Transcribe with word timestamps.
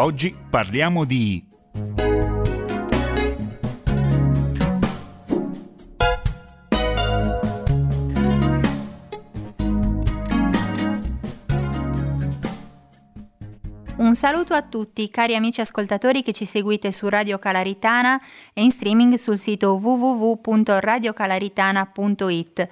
Oggi 0.00 0.32
parliamo 0.48 1.04
di... 1.04 1.44
Un 13.96 14.14
saluto 14.14 14.54
a 14.54 14.62
tutti, 14.62 15.10
cari 15.10 15.34
amici 15.34 15.60
ascoltatori 15.60 16.22
che 16.22 16.32
ci 16.32 16.44
seguite 16.44 16.92
su 16.92 17.08
Radio 17.08 17.40
Calaritana 17.40 18.22
e 18.52 18.62
in 18.62 18.70
streaming 18.70 19.14
sul 19.14 19.36
sito 19.36 19.74
www.radiocalaritana.it. 19.74 22.68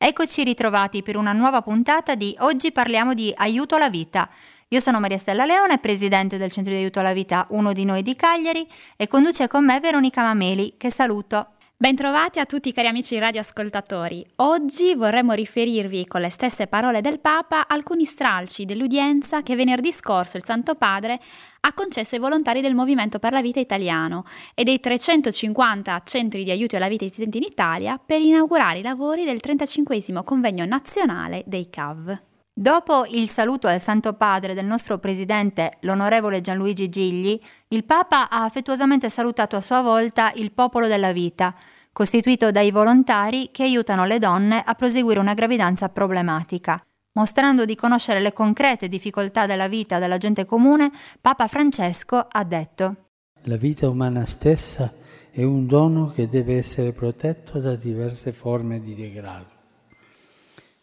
Eccoci 0.00 0.44
ritrovati 0.44 1.02
per 1.02 1.16
una 1.16 1.32
nuova 1.32 1.60
puntata 1.60 2.14
di 2.14 2.32
Oggi 2.38 2.70
parliamo 2.70 3.14
di 3.14 3.34
aiuto 3.36 3.74
alla 3.74 3.90
vita. 3.90 4.30
Io 4.70 4.80
sono 4.80 5.00
Maria 5.00 5.16
Stella 5.16 5.46
Leone, 5.46 5.78
presidente 5.78 6.36
del 6.36 6.50
Centro 6.50 6.74
di 6.74 6.80
Aiuto 6.80 7.00
alla 7.00 7.14
Vita 7.14 7.46
Uno 7.52 7.72
di 7.72 7.86
Noi 7.86 8.02
di 8.02 8.14
Cagliari 8.14 8.68
e 8.98 9.06
conduce 9.06 9.48
con 9.48 9.64
me 9.64 9.80
Veronica 9.80 10.20
Mameli, 10.20 10.74
che 10.76 10.90
saluto. 10.90 11.52
Bentrovati 11.74 12.38
a 12.38 12.44
tutti 12.44 12.70
cari 12.72 12.88
amici 12.88 13.18
radioascoltatori. 13.18 14.26
Oggi 14.36 14.94
vorremmo 14.94 15.32
riferirvi 15.32 16.06
con 16.06 16.20
le 16.20 16.28
stesse 16.28 16.66
parole 16.66 17.00
del 17.00 17.18
Papa 17.18 17.66
alcuni 17.66 18.04
stralci 18.04 18.66
dell'udienza 18.66 19.40
che 19.40 19.56
venerdì 19.56 19.90
scorso 19.90 20.36
il 20.36 20.44
Santo 20.44 20.74
Padre 20.74 21.18
ha 21.60 21.72
concesso 21.72 22.16
ai 22.16 22.20
volontari 22.20 22.60
del 22.60 22.74
Movimento 22.74 23.18
per 23.18 23.32
la 23.32 23.40
Vita 23.40 23.60
Italiano 23.60 24.24
e 24.54 24.64
dei 24.64 24.80
350 24.80 25.98
centri 26.04 26.44
di 26.44 26.50
aiuto 26.50 26.76
alla 26.76 26.88
vita 26.88 27.06
esistenti 27.06 27.38
in 27.38 27.44
Italia 27.44 27.98
per 28.04 28.20
inaugurare 28.20 28.80
i 28.80 28.82
lavori 28.82 29.24
del 29.24 29.40
35 29.40 30.22
convegno 30.24 30.66
nazionale 30.66 31.42
dei 31.46 31.70
CAV. 31.70 32.27
Dopo 32.60 33.06
il 33.08 33.28
saluto 33.28 33.68
al 33.68 33.80
Santo 33.80 34.14
Padre 34.14 34.52
del 34.52 34.66
nostro 34.66 34.98
presidente, 34.98 35.74
l'onorevole 35.82 36.40
Gianluigi 36.40 36.88
Gigli, 36.88 37.38
il 37.68 37.84
Papa 37.84 38.28
ha 38.28 38.42
affettuosamente 38.42 39.08
salutato 39.08 39.54
a 39.54 39.60
sua 39.60 39.80
volta 39.80 40.32
il 40.34 40.50
popolo 40.50 40.88
della 40.88 41.12
vita, 41.12 41.54
costituito 41.92 42.50
dai 42.50 42.72
volontari 42.72 43.50
che 43.52 43.62
aiutano 43.62 44.06
le 44.06 44.18
donne 44.18 44.60
a 44.60 44.74
proseguire 44.74 45.20
una 45.20 45.34
gravidanza 45.34 45.88
problematica. 45.88 46.84
Mostrando 47.12 47.64
di 47.64 47.76
conoscere 47.76 48.18
le 48.18 48.32
concrete 48.32 48.88
difficoltà 48.88 49.46
della 49.46 49.68
vita 49.68 50.00
della 50.00 50.18
gente 50.18 50.44
comune, 50.44 50.90
Papa 51.20 51.46
Francesco 51.46 52.26
ha 52.28 52.42
detto 52.42 53.10
La 53.42 53.56
vita 53.56 53.88
umana 53.88 54.26
stessa 54.26 54.92
è 55.30 55.44
un 55.44 55.68
dono 55.68 56.08
che 56.08 56.28
deve 56.28 56.56
essere 56.56 56.90
protetto 56.90 57.60
da 57.60 57.76
diverse 57.76 58.32
forme 58.32 58.80
di 58.80 58.96
degrado. 58.96 59.46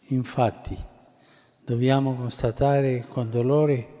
Infatti, 0.06 0.94
dobbiamo 1.66 2.14
constatare 2.14 3.06
con 3.08 3.28
dolore 3.28 3.94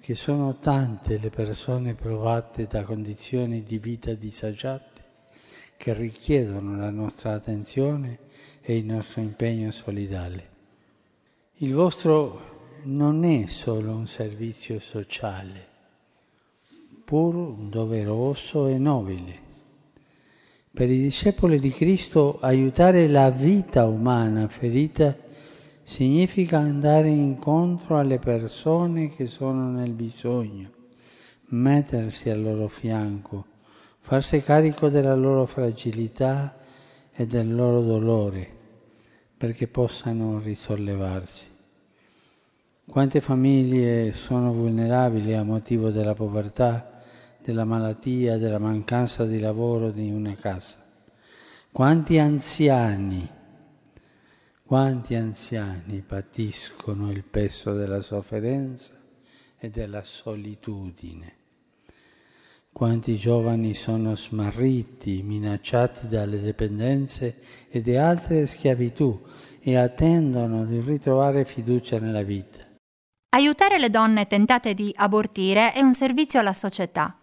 che 0.00 0.14
sono 0.14 0.56
tante 0.56 1.18
le 1.18 1.28
persone 1.28 1.92
provate 1.92 2.66
da 2.66 2.84
condizioni 2.84 3.62
di 3.62 3.78
vita 3.78 4.14
disagiate 4.14 5.04
che 5.76 5.92
richiedono 5.92 6.78
la 6.78 6.88
nostra 6.88 7.34
attenzione 7.34 8.18
e 8.62 8.78
il 8.78 8.86
nostro 8.86 9.20
impegno 9.20 9.70
solidale. 9.72 10.48
Il 11.56 11.74
vostro 11.74 12.78
non 12.84 13.24
è 13.24 13.44
solo 13.44 13.94
un 13.94 14.06
servizio 14.06 14.80
sociale, 14.80 15.66
pur 17.04 17.56
doveroso 17.68 18.68
e 18.68 18.78
nobile. 18.78 19.38
Per 20.72 20.88
i 20.88 20.98
discepoli 20.98 21.60
di 21.60 21.70
Cristo 21.72 22.38
aiutare 22.40 23.06
la 23.06 23.28
vita 23.30 23.84
umana 23.84 24.48
ferita 24.48 25.24
significa 25.86 26.58
andare 26.58 27.08
incontro 27.10 27.96
alle 27.96 28.18
persone 28.18 29.08
che 29.14 29.28
sono 29.28 29.70
nel 29.70 29.92
bisogno, 29.92 30.68
mettersi 31.50 32.28
al 32.28 32.42
loro 32.42 32.66
fianco, 32.66 33.44
farsi 34.00 34.42
carico 34.42 34.88
della 34.88 35.14
loro 35.14 35.46
fragilità 35.46 36.56
e 37.14 37.24
del 37.28 37.54
loro 37.54 37.82
dolore 37.82 38.50
perché 39.36 39.68
possano 39.68 40.40
risollevarsi. 40.40 41.46
Quante 42.84 43.20
famiglie 43.20 44.12
sono 44.12 44.52
vulnerabili 44.52 45.34
a 45.34 45.44
motivo 45.44 45.90
della 45.90 46.14
povertà, 46.14 47.00
della 47.40 47.64
malattia, 47.64 48.38
della 48.38 48.58
mancanza 48.58 49.24
di 49.24 49.38
lavoro 49.38 49.92
di 49.92 50.10
una 50.10 50.34
casa? 50.34 50.84
Quanti 51.70 52.18
anziani 52.18 53.34
quanti 54.66 55.14
anziani 55.14 56.02
patiscono 56.04 57.12
il 57.12 57.22
peso 57.22 57.72
della 57.72 58.00
sofferenza 58.00 58.94
e 59.56 59.70
della 59.70 60.02
solitudine? 60.02 61.34
Quanti 62.72 63.16
giovani 63.16 63.74
sono 63.74 64.16
smarriti, 64.16 65.22
minacciati 65.22 66.08
dalle 66.08 66.42
dipendenze 66.42 67.40
e 67.70 67.80
di 67.80 67.96
altre 67.96 68.44
schiavitù 68.46 69.18
e 69.60 69.76
attendono 69.76 70.64
di 70.64 70.80
ritrovare 70.80 71.44
fiducia 71.44 72.00
nella 72.00 72.22
vita? 72.22 72.64
Aiutare 73.36 73.78
le 73.78 73.88
donne 73.88 74.26
tentate 74.26 74.74
di 74.74 74.92
abortire 74.96 75.72
è 75.74 75.80
un 75.80 75.94
servizio 75.94 76.40
alla 76.40 76.52
società. 76.52 77.16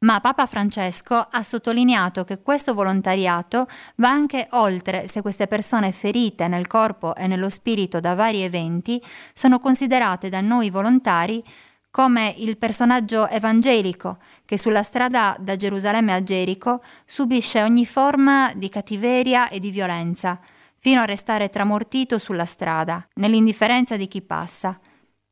Ma 0.00 0.20
Papa 0.20 0.46
Francesco 0.46 1.26
ha 1.28 1.42
sottolineato 1.42 2.22
che 2.22 2.40
questo 2.40 2.72
volontariato 2.72 3.66
va 3.96 4.10
anche 4.10 4.46
oltre 4.50 5.08
se 5.08 5.22
queste 5.22 5.48
persone 5.48 5.90
ferite 5.90 6.46
nel 6.46 6.68
corpo 6.68 7.16
e 7.16 7.26
nello 7.26 7.48
spirito 7.48 7.98
da 7.98 8.14
vari 8.14 8.42
eventi 8.42 9.02
sono 9.32 9.58
considerate 9.58 10.28
da 10.28 10.40
noi 10.40 10.70
volontari 10.70 11.42
come 11.90 12.32
il 12.38 12.58
personaggio 12.58 13.26
evangelico 13.28 14.18
che 14.44 14.56
sulla 14.56 14.84
strada 14.84 15.36
da 15.40 15.56
Gerusalemme 15.56 16.12
a 16.12 16.22
Gerico 16.22 16.80
subisce 17.04 17.62
ogni 17.62 17.84
forma 17.84 18.52
di 18.54 18.68
cattiveria 18.68 19.48
e 19.48 19.58
di 19.58 19.72
violenza, 19.72 20.38
fino 20.76 21.00
a 21.00 21.06
restare 21.06 21.48
tramortito 21.48 22.18
sulla 22.18 22.44
strada, 22.44 23.04
nell'indifferenza 23.14 23.96
di 23.96 24.06
chi 24.06 24.22
passa. 24.22 24.78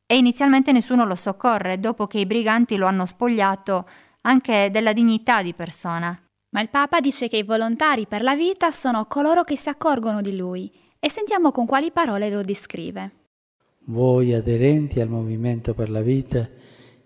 E 0.08 0.16
inizialmente 0.16 0.72
nessuno 0.72 1.04
lo 1.04 1.14
soccorre 1.14 1.78
dopo 1.78 2.06
che 2.06 2.18
i 2.18 2.26
briganti 2.26 2.76
lo 2.76 2.86
hanno 2.86 3.06
spogliato 3.06 3.86
anche 4.26 4.70
della 4.72 4.92
dignità 4.92 5.42
di 5.42 5.54
persona. 5.54 6.18
Ma 6.50 6.60
il 6.60 6.68
Papa 6.68 7.00
dice 7.00 7.28
che 7.28 7.36
i 7.36 7.42
volontari 7.44 8.06
per 8.06 8.22
la 8.22 8.34
vita 8.34 8.70
sono 8.70 9.06
coloro 9.06 9.44
che 9.44 9.56
si 9.56 9.68
accorgono 9.68 10.20
di 10.20 10.36
lui 10.36 10.70
e 10.98 11.08
sentiamo 11.10 11.52
con 11.52 11.64
quali 11.64 11.90
parole 11.92 12.28
lo 12.28 12.42
descrive. 12.42 13.12
Voi 13.84 14.34
aderenti 14.34 15.00
al 15.00 15.08
Movimento 15.08 15.74
per 15.74 15.90
la 15.90 16.00
Vita, 16.00 16.48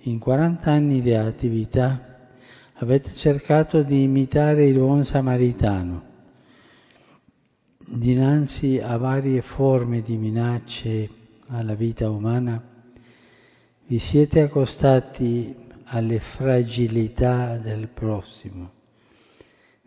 in 0.05 0.19
40 0.19 0.71
anni 0.71 1.03
di 1.03 1.13
attività, 1.13 2.29
avete 2.75 3.15
cercato 3.15 3.83
di 3.83 4.03
imitare 4.03 4.65
il 4.65 4.79
buon 4.79 5.05
samaritano. 5.05 6.09
Dinanzi 7.87 8.79
a 8.79 8.97
varie 8.97 9.43
forme 9.43 10.01
di 10.01 10.17
minacce 10.17 11.09
alla 11.49 11.75
vita 11.75 12.09
umana, 12.09 12.63
vi 13.87 13.99
siete 13.99 14.41
accostati 14.41 15.69
alle 15.93 16.21
fragilità 16.21 17.57
del 17.57 17.89
prossimo. 17.89 18.79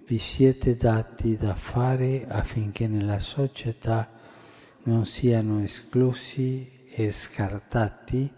Vi 0.05 0.17
siete 0.17 0.75
dati 0.75 1.37
da 1.37 1.55
fare 1.55 2.25
affinché 2.27 2.87
nella 2.87 3.19
società 3.19 4.11
non 4.83 5.05
siano 5.05 5.61
esclusi 5.61 6.87
e 6.89 7.09
scartati 7.11 8.29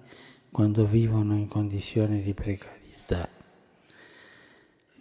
quando 0.52 0.86
vivono 0.86 1.34
in 1.36 1.48
condizioni 1.48 2.22
di 2.22 2.36
precarietà. 2.36 3.28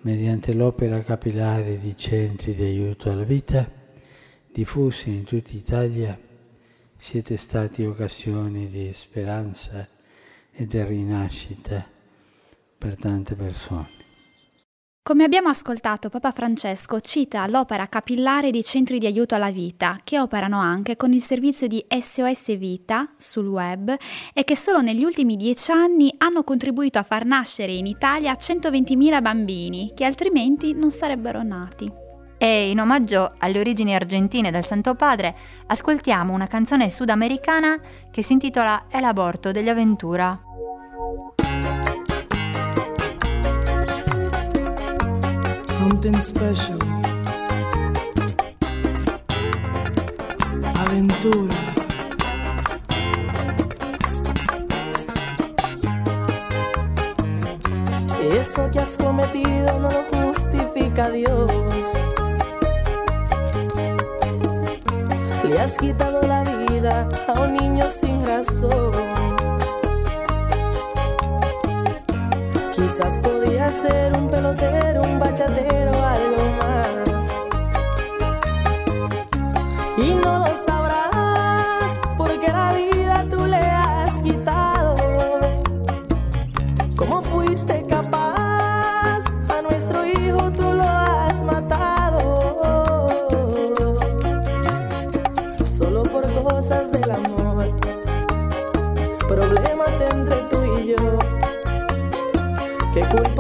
Mediante 0.01 0.55
l'opera 0.55 1.03
capillare 1.03 1.79
di 1.79 1.95
centri 1.97 2.55
di 2.55 2.63
aiuto 2.63 3.11
alla 3.11 3.25
vita, 3.25 3.71
diffusi 4.51 5.11
in 5.11 5.25
tutta 5.25 5.53
Italia, 5.53 6.19
siete 6.97 7.37
stati 7.37 7.85
occasioni 7.85 8.69
di 8.69 8.91
speranza 8.95 9.87
e 10.51 10.67
di 10.67 10.83
rinascita 10.83 11.93
per 12.85 12.97
tante 12.97 13.35
persone. 13.35 13.89
Come 15.03 15.25
abbiamo 15.25 15.49
ascoltato, 15.49 16.11
Papa 16.11 16.33
Francesco 16.33 17.01
cita 17.01 17.47
l'opera 17.47 17.87
capillare 17.87 18.51
di 18.51 18.63
centri 18.63 18.99
di 18.99 19.07
aiuto 19.07 19.35
alla 19.35 19.51
vita, 19.51 19.99
che 20.05 20.19
operano 20.19 20.61
anche 20.61 20.97
con 20.97 21.13
il 21.13 21.23
servizio 21.23 21.67
di 21.67 21.85
SOS 21.89 22.57
Vita 22.57 23.11
sul 23.17 23.47
web 23.47 23.95
e 24.35 24.45
che 24.45 24.57
solo 24.57 24.83
negli 24.83 25.05
ultimi 25.05 25.37
dieci 25.37 25.73
anni 25.73 26.15
hanno 26.19 26.43
contribuito 26.43 26.99
a 26.99 27.03
far 27.03 27.25
nascere 27.25 27.73
in 27.73 27.87
Italia 27.87 28.33
120.000 28.33 29.23
bambini 29.23 29.93
che 29.95 30.05
altrimenti 30.05 30.75
non 30.75 30.91
sarebbero 30.91 31.43
nati. 31.43 31.91
E 32.37 32.71
in 32.71 32.81
omaggio 32.81 33.35
alle 33.39 33.61
origini 33.61 33.95
argentine 33.95 34.51
del 34.51 34.65
Santo 34.65 34.95
Padre, 34.95 35.35
ascoltiamo 35.67 36.35
una 36.35 36.47
canzone 36.47 36.91
sudamericana 36.91 37.81
che 38.11 38.23
si 38.23 38.35
intitola 38.35 38.87
El 38.91 39.05
aborto 39.05 39.53
degli 39.53 39.69
Aventura. 39.71 40.53
Something 45.89 46.19
special. 46.19 46.79
Aventura. 50.83 51.55
Eso 58.41 58.71
que 58.71 58.79
has 58.79 58.97
cometido 58.97 59.79
no 59.81 59.91
lo 59.91 60.03
justifica 60.13 61.11
Dios. 61.11 61.51
Le 65.45 65.61
has 65.61 65.75
quitado 65.77 66.23
la 66.23 66.43
vida 66.45 67.09
a 67.29 67.41
un 67.41 67.55
niño 67.55 67.91
sin 67.91 68.25
razón. 68.25 69.14
Quizás 72.75 73.19
podía 73.19 73.69
ser 73.69 74.13
un 74.15 74.29
pelotero, 74.29 75.03
un 75.03 75.21
bachatero, 75.21 75.93
algo 75.93 76.45
más. 76.59 77.41
Y 79.97 80.15
no 80.15 80.44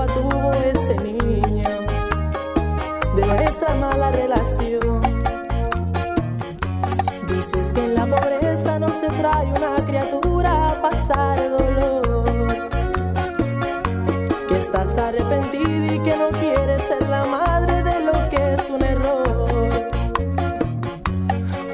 tuvo 0.06 0.52
ese 0.52 0.94
niño 0.96 1.68
de 3.16 3.26
nuestra 3.26 3.74
mala 3.74 4.10
relación? 4.10 5.00
Dices 7.28 7.72
que 7.74 7.84
en 7.84 7.94
la 7.94 8.06
pobreza 8.06 8.78
no 8.78 8.88
se 8.88 9.06
trae 9.06 9.46
una 9.52 9.76
criatura 9.84 10.68
a 10.70 10.82
pasar 10.82 11.50
dolor. 11.50 12.34
Que 14.48 14.58
estás 14.58 14.96
arrepentida 14.98 15.94
y 15.94 15.98
que 16.00 16.16
no 16.16 16.28
quieres 16.30 16.82
ser 16.82 17.08
la 17.08 17.24
madre 17.24 17.82
de 17.82 18.00
lo 18.04 18.28
que 18.28 18.54
es 18.54 18.70
un 18.70 18.82
error. 18.82 19.68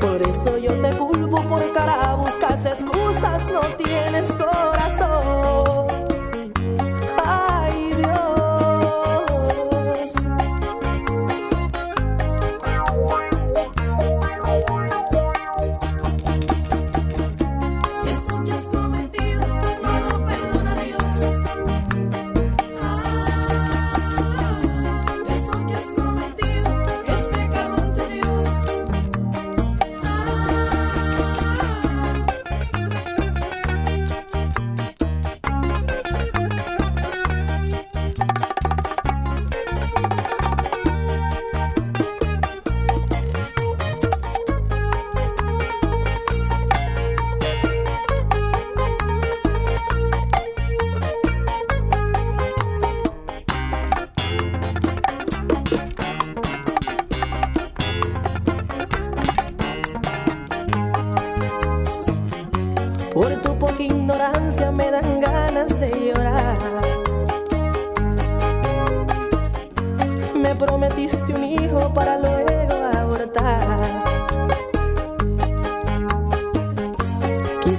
Por 0.00 0.23
eso 0.23 0.59
yo 0.59 0.81
te 0.81 0.91
culpo 0.97 1.43
por 1.43 1.73
cara, 1.73 2.15
buscas 2.15 2.65
excusas, 2.65 3.47
no 3.49 3.61
tienes 3.76 4.33
corazón. 4.37 5.10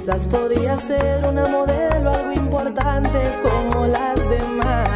Quizás 0.01 0.27
podía 0.27 0.75
ser 0.77 1.27
una 1.27 1.45
modelo, 1.45 2.09
algo 2.09 2.31
importante 2.31 3.19
como 3.43 3.85
las 3.85 4.15
demás. 4.27 4.90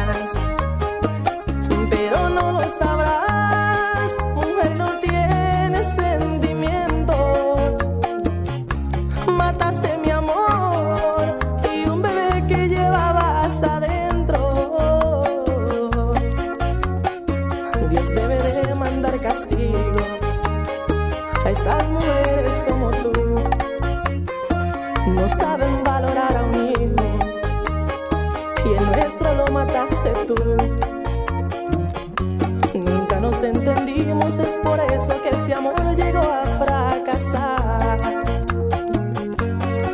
Es 34.26 34.58
por 34.58 34.80
eso 34.80 35.22
que 35.22 35.28
ese 35.28 35.54
amor 35.54 35.76
llegó 35.94 36.18
a 36.18 36.44
fracasar. 36.58 38.00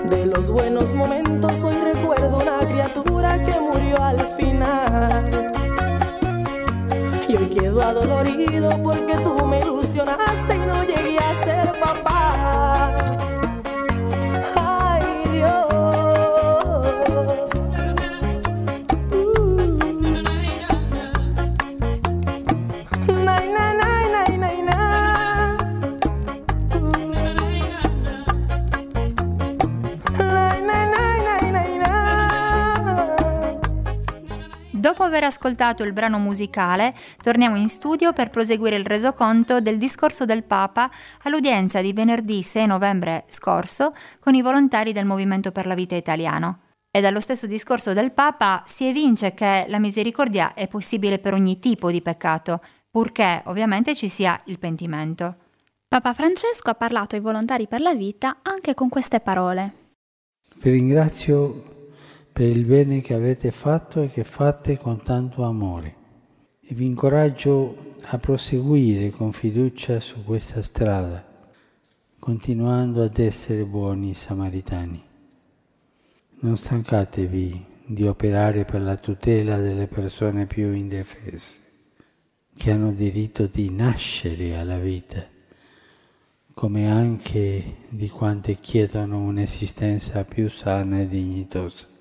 De 0.08 0.24
los 0.24 0.50
buenos 0.50 0.94
momentos 0.94 1.62
hoy 1.64 1.74
recuerdo 1.74 2.21
Dopo 34.92 35.04
aver 35.04 35.24
ascoltato 35.24 35.84
il 35.84 35.94
brano 35.94 36.18
musicale, 36.18 36.94
torniamo 37.22 37.56
in 37.56 37.70
studio 37.70 38.12
per 38.12 38.28
proseguire 38.28 38.76
il 38.76 38.84
resoconto 38.84 39.62
del 39.62 39.78
discorso 39.78 40.26
del 40.26 40.42
Papa 40.42 40.90
all'udienza 41.22 41.80
di 41.80 41.94
venerdì 41.94 42.42
6 42.42 42.66
novembre 42.66 43.24
scorso 43.28 43.94
con 44.20 44.34
i 44.34 44.42
volontari 44.42 44.92
del 44.92 45.06
Movimento 45.06 45.50
per 45.50 45.64
la 45.64 45.74
Vita 45.74 45.94
Italiano. 45.94 46.58
E 46.90 47.00
dallo 47.00 47.20
stesso 47.20 47.46
discorso 47.46 47.94
del 47.94 48.12
Papa 48.12 48.64
si 48.66 48.84
evince 48.84 49.32
che 49.32 49.64
la 49.66 49.78
misericordia 49.78 50.52
è 50.52 50.68
possibile 50.68 51.18
per 51.18 51.32
ogni 51.32 51.58
tipo 51.58 51.90
di 51.90 52.02
peccato, 52.02 52.60
purché 52.90 53.40
ovviamente 53.46 53.94
ci 53.94 54.10
sia 54.10 54.38
il 54.44 54.58
pentimento. 54.58 55.36
Papa 55.88 56.12
Francesco 56.12 56.68
ha 56.68 56.74
parlato 56.74 57.14
ai 57.14 57.22
volontari 57.22 57.66
per 57.66 57.80
la 57.80 57.94
vita 57.94 58.40
anche 58.42 58.74
con 58.74 58.90
queste 58.90 59.20
parole. 59.20 59.72
Vi 60.56 60.70
ringrazio 60.70 61.71
per 62.32 62.48
il 62.48 62.64
bene 62.64 63.02
che 63.02 63.12
avete 63.12 63.50
fatto 63.50 64.00
e 64.00 64.10
che 64.10 64.24
fate 64.24 64.78
con 64.78 65.02
tanto 65.02 65.42
amore 65.44 65.96
e 66.64 66.74
vi 66.74 66.86
incoraggio 66.86 67.96
a 68.04 68.18
proseguire 68.18 69.10
con 69.10 69.32
fiducia 69.32 70.00
su 70.00 70.24
questa 70.24 70.62
strada, 70.62 71.22
continuando 72.18 73.02
ad 73.02 73.18
essere 73.18 73.64
buoni 73.64 74.14
samaritani. 74.14 75.02
Non 76.40 76.56
stancatevi 76.56 77.64
di 77.84 78.06
operare 78.06 78.64
per 78.64 78.80
la 78.80 78.96
tutela 78.96 79.58
delle 79.58 79.86
persone 79.86 80.46
più 80.46 80.72
indefese, 80.72 81.60
che 82.56 82.70
hanno 82.70 82.92
diritto 82.92 83.46
di 83.46 83.70
nascere 83.70 84.56
alla 84.56 84.78
vita, 84.78 85.22
come 86.54 86.90
anche 86.90 87.76
di 87.88 88.08
quante 88.08 88.58
chiedono 88.58 89.18
un'esistenza 89.18 90.24
più 90.24 90.48
sana 90.48 91.00
e 91.00 91.08
dignitosa. 91.08 91.91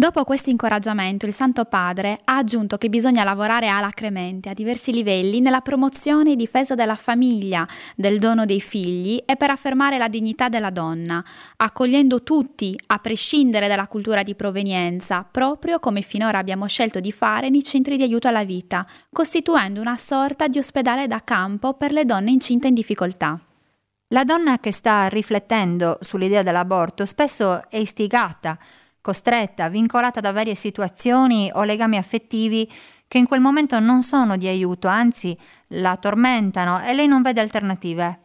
Dopo 0.00 0.22
questo 0.22 0.48
incoraggiamento, 0.48 1.26
il 1.26 1.32
Santo 1.32 1.64
Padre 1.64 2.20
ha 2.22 2.36
aggiunto 2.36 2.78
che 2.78 2.88
bisogna 2.88 3.24
lavorare 3.24 3.66
alacremente 3.66 4.48
a 4.48 4.54
diversi 4.54 4.92
livelli 4.92 5.40
nella 5.40 5.60
promozione 5.60 6.30
e 6.30 6.36
difesa 6.36 6.76
della 6.76 6.94
famiglia, 6.94 7.66
del 7.96 8.20
dono 8.20 8.44
dei 8.44 8.60
figli 8.60 9.20
e 9.26 9.34
per 9.34 9.50
affermare 9.50 9.98
la 9.98 10.06
dignità 10.06 10.48
della 10.48 10.70
donna, 10.70 11.20
accogliendo 11.56 12.22
tutti, 12.22 12.78
a 12.86 12.98
prescindere 12.98 13.66
dalla 13.66 13.88
cultura 13.88 14.22
di 14.22 14.36
provenienza, 14.36 15.26
proprio 15.28 15.80
come 15.80 16.02
finora 16.02 16.38
abbiamo 16.38 16.68
scelto 16.68 17.00
di 17.00 17.10
fare 17.10 17.48
nei 17.48 17.64
centri 17.64 17.96
di 17.96 18.04
aiuto 18.04 18.28
alla 18.28 18.44
vita, 18.44 18.86
costituendo 19.12 19.80
una 19.80 19.96
sorta 19.96 20.46
di 20.46 20.58
ospedale 20.58 21.08
da 21.08 21.24
campo 21.24 21.74
per 21.74 21.90
le 21.90 22.04
donne 22.04 22.30
incinte 22.30 22.68
in 22.68 22.74
difficoltà. 22.74 23.36
La 24.10 24.22
donna 24.22 24.60
che 24.60 24.70
sta 24.70 25.08
riflettendo 25.08 25.98
sull'idea 26.00 26.44
dell'aborto 26.44 27.04
spesso 27.04 27.68
è 27.68 27.78
istigata, 27.78 28.56
costretta, 29.08 29.70
vincolata 29.70 30.20
da 30.20 30.32
varie 30.32 30.54
situazioni 30.54 31.50
o 31.54 31.64
legami 31.64 31.96
affettivi 31.96 32.70
che 33.08 33.16
in 33.16 33.26
quel 33.26 33.40
momento 33.40 33.80
non 33.80 34.02
sono 34.02 34.36
di 34.36 34.46
aiuto, 34.46 34.86
anzi 34.86 35.34
la 35.68 35.96
tormentano 35.96 36.82
e 36.82 36.92
lei 36.92 37.06
non 37.06 37.22
vede 37.22 37.40
alternative. 37.40 38.24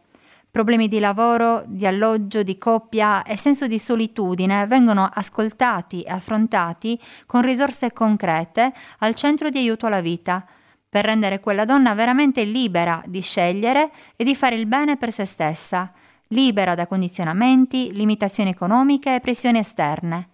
Problemi 0.50 0.86
di 0.86 0.98
lavoro, 0.98 1.64
di 1.66 1.86
alloggio, 1.86 2.42
di 2.42 2.58
coppia 2.58 3.22
e 3.22 3.34
senso 3.34 3.66
di 3.66 3.78
solitudine 3.78 4.66
vengono 4.66 5.08
ascoltati 5.10 6.02
e 6.02 6.10
affrontati 6.10 7.00
con 7.24 7.40
risorse 7.40 7.94
concrete 7.94 8.70
al 8.98 9.14
centro 9.14 9.48
di 9.48 9.56
aiuto 9.56 9.86
alla 9.86 10.02
vita, 10.02 10.44
per 10.86 11.06
rendere 11.06 11.40
quella 11.40 11.64
donna 11.64 11.94
veramente 11.94 12.44
libera 12.44 13.02
di 13.06 13.22
scegliere 13.22 13.90
e 14.16 14.22
di 14.22 14.34
fare 14.34 14.56
il 14.56 14.66
bene 14.66 14.98
per 14.98 15.10
se 15.10 15.24
stessa, 15.24 15.90
libera 16.28 16.74
da 16.74 16.86
condizionamenti, 16.86 17.90
limitazioni 17.94 18.50
economiche 18.50 19.14
e 19.14 19.20
pressioni 19.20 19.58
esterne. 19.58 20.28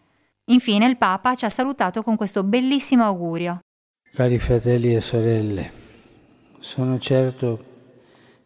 Infine 0.50 0.86
il 0.86 0.96
Papa 0.96 1.36
ci 1.36 1.44
ha 1.44 1.48
salutato 1.48 2.02
con 2.02 2.16
questo 2.16 2.42
bellissimo 2.42 3.04
augurio. 3.04 3.60
Cari 4.12 4.40
fratelli 4.40 4.96
e 4.96 5.00
sorelle, 5.00 5.70
sono 6.58 6.98
certo 6.98 7.64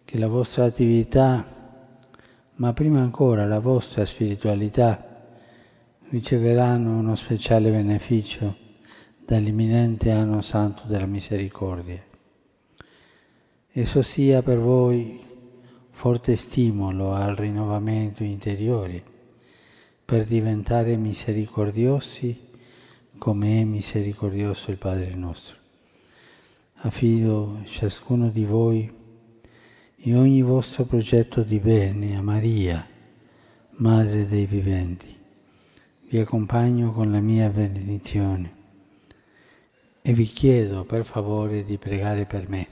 che 0.04 0.18
la 0.18 0.28
vostra 0.28 0.64
attività, 0.64 1.42
ma 2.56 2.72
prima 2.74 3.00
ancora 3.00 3.46
la 3.46 3.58
vostra 3.58 4.04
spiritualità, 4.04 5.02
riceveranno 6.10 6.98
uno 6.98 7.14
speciale 7.14 7.70
beneficio 7.70 8.54
dall'imminente 9.24 10.10
anno 10.10 10.42
santo 10.42 10.82
della 10.84 11.06
misericordia. 11.06 12.04
Esso 13.72 14.02
sia 14.02 14.42
per 14.42 14.58
voi 14.58 15.22
forte 15.90 16.36
stimolo 16.36 17.14
al 17.14 17.34
rinnovamento 17.34 18.22
interiore 18.22 19.12
per 20.04 20.24
diventare 20.24 20.96
misericordiosi 20.96 22.38
come 23.16 23.60
è 23.60 23.64
misericordioso 23.64 24.70
il 24.70 24.76
Padre 24.76 25.14
nostro. 25.14 25.56
Affido 26.80 27.62
ciascuno 27.64 28.28
di 28.28 28.44
voi 28.44 28.92
in 29.96 30.16
ogni 30.16 30.42
vostro 30.42 30.84
progetto 30.84 31.42
di 31.42 31.58
bene 31.58 32.16
a 32.16 32.22
Maria, 32.22 32.86
Madre 33.76 34.28
dei 34.28 34.44
viventi. 34.46 35.12
Vi 36.08 36.18
accompagno 36.18 36.92
con 36.92 37.10
la 37.10 37.20
mia 37.20 37.48
benedizione 37.48 38.52
e 40.02 40.12
vi 40.12 40.26
chiedo 40.26 40.84
per 40.84 41.04
favore 41.04 41.64
di 41.64 41.78
pregare 41.78 42.26
per 42.26 42.48
me. 42.48 42.66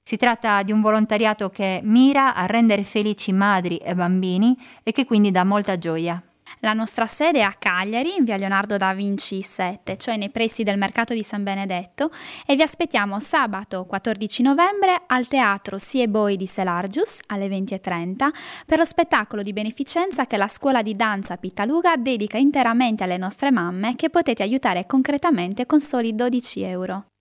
Si 0.02 0.16
tratta 0.16 0.62
di 0.62 0.72
un 0.72 0.80
volontariato 0.80 1.48
che 1.48 1.80
mira 1.84 2.34
a 2.34 2.46
rendere 2.46 2.82
felici 2.82 3.32
madri 3.32 3.76
e 3.76 3.94
bambini 3.94 4.56
e 4.82 4.90
che 4.92 5.04
quindi 5.04 5.30
dà 5.30 5.44
molta 5.44 5.78
gioia. 5.78 6.22
La 6.60 6.72
nostra 6.74 7.06
sede 7.06 7.38
è 7.38 7.42
a 7.42 7.54
Cagliari, 7.58 8.16
in 8.16 8.24
via 8.24 8.36
Leonardo 8.36 8.76
da 8.76 8.92
Vinci 8.94 9.42
7, 9.42 9.96
cioè 9.96 10.16
nei 10.16 10.30
pressi 10.30 10.62
del 10.62 10.76
mercato 10.76 11.14
di 11.14 11.22
San 11.22 11.42
Benedetto, 11.42 12.10
e 12.46 12.54
vi 12.54 12.62
aspettiamo 12.62 13.18
sabato 13.20 13.84
14 13.84 14.42
novembre 14.42 15.02
al 15.06 15.26
teatro 15.26 15.78
Sieboi 15.78 16.36
di 16.36 16.46
Selargius 16.46 17.20
alle 17.26 17.48
20.30 17.48 18.28
per 18.66 18.78
lo 18.78 18.84
spettacolo 18.84 19.42
di 19.42 19.52
beneficenza 19.52 20.26
che 20.26 20.36
la 20.36 20.48
scuola 20.48 20.82
di 20.82 20.94
danza 20.94 21.36
Pitaluga 21.36 21.96
dedica 21.96 22.38
interamente 22.38 23.02
alle 23.02 23.16
nostre 23.16 23.50
mamme 23.50 23.96
che 23.96 24.10
potete 24.10 24.42
aiutare 24.42 24.86
concretamente 24.86 25.66
con 25.66 25.80
soli 25.80 26.14
12 26.14 26.62
euro. 26.62 27.11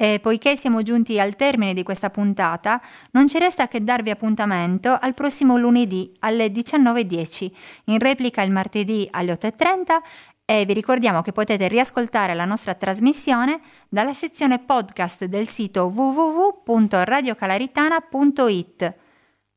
E 0.00 0.20
poiché 0.20 0.54
siamo 0.54 0.82
giunti 0.82 1.18
al 1.18 1.34
termine 1.34 1.74
di 1.74 1.82
questa 1.82 2.08
puntata, 2.08 2.80
non 3.10 3.26
ci 3.26 3.36
resta 3.40 3.66
che 3.66 3.82
darvi 3.82 4.10
appuntamento 4.10 4.96
al 4.96 5.12
prossimo 5.12 5.56
lunedì 5.56 6.14
alle 6.20 6.52
19.10, 6.52 7.50
in 7.86 7.98
replica 7.98 8.42
il 8.42 8.52
martedì 8.52 9.08
alle 9.10 9.32
8.30 9.32 9.96
e 10.44 10.64
vi 10.66 10.72
ricordiamo 10.72 11.20
che 11.20 11.32
potete 11.32 11.66
riascoltare 11.66 12.34
la 12.34 12.44
nostra 12.44 12.74
trasmissione 12.74 13.58
dalla 13.88 14.14
sezione 14.14 14.60
podcast 14.60 15.24
del 15.24 15.48
sito 15.48 15.90
www.radiocalaritana.it. 15.92 18.92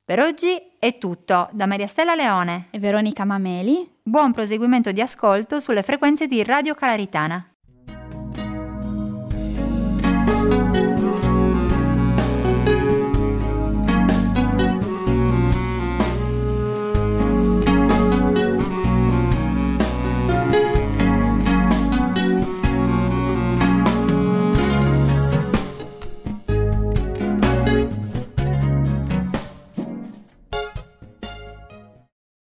Per 0.03 0.19
oggi 0.19 0.60
è 0.79 0.98
tutto 0.98 1.50
da 1.51 1.67
Maria 1.67 1.86
Stella 1.86 2.15
Leone 2.15 2.69
e 2.71 2.79
Veronica 2.79 3.25
Mameli. 3.25 3.88
Buon 4.01 4.31
proseguimento 4.31 4.91
di 4.91 5.01
ascolto 5.01 5.60
sulle 5.60 5.83
frequenze 5.83 6.25
di 6.25 6.43
Radio 6.43 6.74
Calaritana. 6.74 7.50